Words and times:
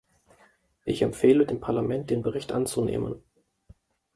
Ich 0.83 1.03
empfehle 1.03 1.45
dem 1.45 1.59
Parlament, 1.59 2.09
den 2.09 2.23
Bericht 2.23 2.53
anzunehmen. 2.53 3.21